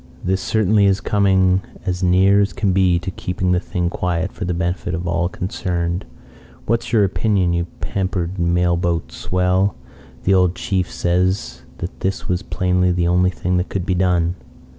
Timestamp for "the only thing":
12.91-13.57